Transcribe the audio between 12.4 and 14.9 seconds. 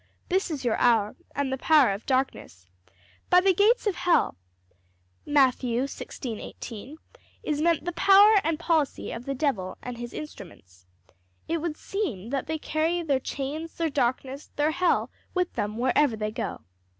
they carry their chains, their darkness, their